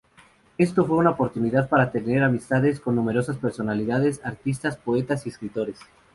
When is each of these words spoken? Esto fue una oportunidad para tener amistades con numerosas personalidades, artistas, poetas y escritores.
Esto 0.57 0.83
fue 0.83 0.97
una 0.97 1.11
oportunidad 1.11 1.69
para 1.69 1.91
tener 1.91 2.23
amistades 2.23 2.79
con 2.79 2.95
numerosas 2.95 3.37
personalidades, 3.37 4.19
artistas, 4.25 4.75
poetas 4.75 5.27
y 5.27 5.29
escritores. 5.29 5.77